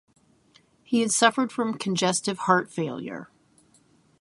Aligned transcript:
He 0.83 1.01
had 1.01 1.11
suffered 1.11 1.51
from 1.51 1.77
congestive 1.77 2.39
heart 2.39 2.71
failure. 2.71 3.29